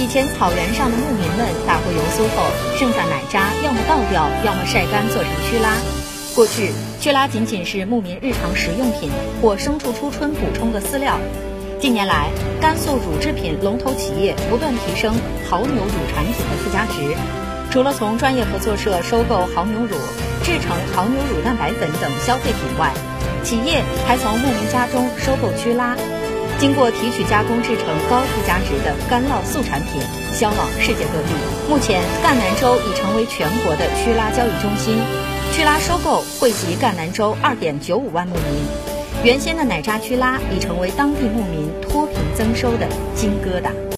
[0.00, 2.42] 以前草原上的牧民们打过油酥后，
[2.78, 5.76] 剩下奶渣要么倒掉，要么晒干做成曲拉。
[6.34, 9.10] 过去，曲拉仅仅是牧民日常食用品
[9.42, 11.18] 或牲畜初春补充的饲料。
[11.78, 12.30] 近年来，
[12.62, 15.14] 甘肃乳制品龙头企业不断提升
[15.50, 17.14] 牦牛乳产品的附加值。
[17.70, 19.96] 除了从专业合作社收购牦牛乳，
[20.42, 22.90] 制成牦牛乳蛋白粉等消费品外，
[23.44, 25.94] 企业还从牧民家中收购曲拉，
[26.60, 31.32] 经过提取加工制成高附加值的干酪素产品，销往世界各地。
[31.70, 34.94] 目前，赣南州已成为全国的曲拉交易中心，
[35.52, 39.24] 曲拉收购惠及赣南州2.95万牧民。
[39.24, 43.89] 原先的奶渣曲拉已成为当地牧民脱贫增收的金疙瘩。